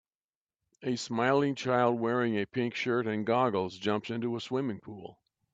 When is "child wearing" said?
1.53-2.33